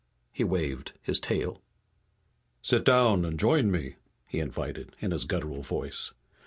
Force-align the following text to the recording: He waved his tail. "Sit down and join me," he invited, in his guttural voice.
He 0.31 0.43
waved 0.43 0.93
his 1.03 1.19
tail. 1.19 1.61
"Sit 2.63 2.83
down 2.83 3.23
and 3.23 3.37
join 3.39 3.69
me," 3.69 3.97
he 4.25 4.39
invited, 4.39 4.95
in 4.99 5.11
his 5.11 5.25
guttural 5.25 5.61
voice. 5.61 6.11